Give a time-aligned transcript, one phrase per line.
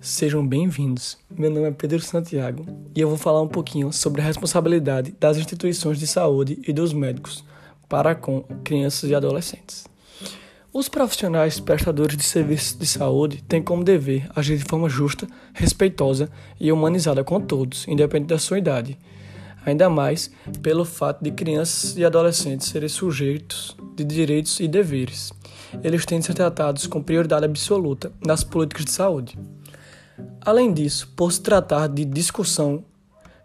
[0.00, 1.18] Sejam bem-vindos.
[1.30, 2.64] Meu nome é Pedro Santiago
[2.96, 6.94] e eu vou falar um pouquinho sobre a responsabilidade das instituições de saúde e dos
[6.94, 7.44] médicos
[7.86, 9.84] para com crianças e adolescentes.
[10.72, 16.30] Os profissionais prestadores de serviços de saúde têm como dever agir de forma justa, respeitosa
[16.58, 18.98] e humanizada com todos, independente da sua idade.
[19.66, 20.30] Ainda mais
[20.62, 25.30] pelo fato de crianças e adolescentes serem sujeitos de direitos e deveres.
[25.84, 29.38] Eles têm de ser tratados com prioridade absoluta nas políticas de saúde.
[30.40, 32.84] Além disso, por se tratar de discussão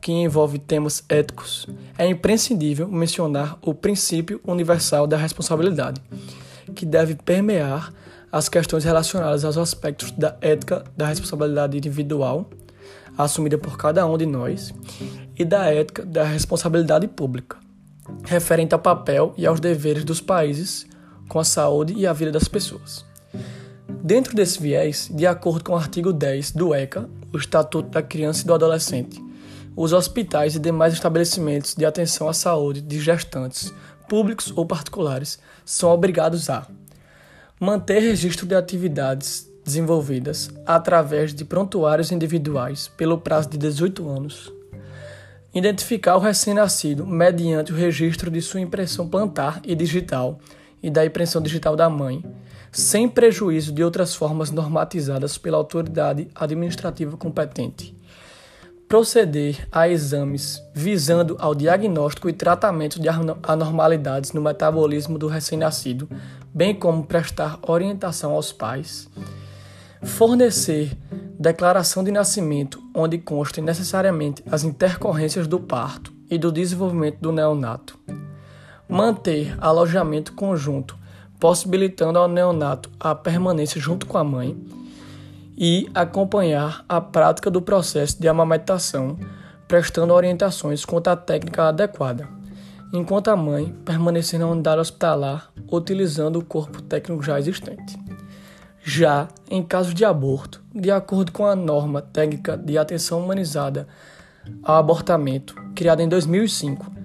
[0.00, 6.00] que envolve temas éticos, é imprescindível mencionar o princípio universal da responsabilidade,
[6.74, 7.92] que deve permear
[8.32, 12.48] as questões relacionadas aos aspectos da ética da responsabilidade individual,
[13.18, 14.72] assumida por cada um de nós,
[15.36, 17.58] e da ética da responsabilidade pública,
[18.24, 20.86] referente ao papel e aos deveres dos países
[21.28, 23.09] com a saúde e a vida das pessoas.
[24.02, 28.42] Dentro desse viés, de acordo com o artigo 10 do ECA, o Estatuto da Criança
[28.42, 29.22] e do Adolescente,
[29.76, 33.72] os hospitais e demais estabelecimentos de atenção à saúde de gestantes,
[34.08, 36.66] públicos ou particulares, são obrigados a
[37.60, 44.50] manter registro de atividades desenvolvidas através de prontuários individuais pelo prazo de 18 anos,
[45.54, 50.40] identificar o recém-nascido mediante o registro de sua impressão plantar e digital
[50.82, 52.24] e da impressão digital da mãe
[52.72, 57.96] sem prejuízo de outras formas normatizadas pela autoridade administrativa competente.
[58.86, 66.08] Proceder a exames visando ao diagnóstico e tratamento de anormalidades no metabolismo do recém-nascido,
[66.52, 69.08] bem como prestar orientação aos pais.
[70.02, 70.96] Fornecer
[71.38, 77.98] declaração de nascimento, onde constem necessariamente as intercorrências do parto e do desenvolvimento do neonato.
[78.90, 80.98] Manter alojamento conjunto
[81.40, 84.54] possibilitando ao neonato a permanência junto com a mãe
[85.56, 89.18] e acompanhar a prática do processo de amamentação,
[89.66, 92.28] prestando orientações quanto à técnica adequada,
[92.92, 97.98] enquanto a mãe permanecer na unidade hospitalar utilizando o corpo técnico já existente.
[98.82, 103.86] Já em caso de aborto, de acordo com a norma técnica de atenção humanizada
[104.62, 106.99] ao abortamento, criada em 2005,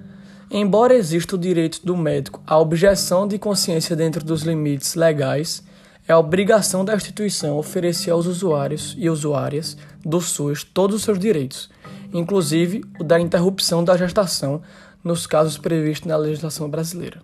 [0.49, 5.63] Embora exista o direito do médico à objeção de consciência dentro dos limites legais,
[6.07, 9.75] é obrigação da instituição oferecer aos usuários e usuárias
[10.05, 11.69] do SUS todos os seus direitos,
[12.13, 14.61] inclusive o da interrupção da gestação
[15.03, 17.21] nos casos previstos na legislação brasileira.